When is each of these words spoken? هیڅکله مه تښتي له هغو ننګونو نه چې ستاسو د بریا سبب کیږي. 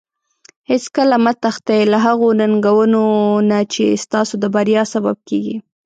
هیڅکله 0.71 1.17
مه 1.23 1.33
تښتي 1.41 1.81
له 1.91 1.97
هغو 2.05 2.27
ننګونو 2.39 3.03
نه 3.49 3.59
چې 3.73 3.83
ستاسو 4.03 4.33
د 4.39 4.45
بریا 4.55 4.83
سبب 4.93 5.17
کیږي. 5.29 5.55